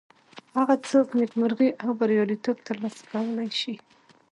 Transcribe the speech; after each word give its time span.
هغه 0.57 0.75
څوک 0.89 1.07
نیکمرغي 1.19 1.69
او 1.83 1.89
بریالیتوب 1.99 2.57
تر 2.67 2.75
لاسه 2.83 3.03
کولی 3.11 3.49
شي. 3.61 3.75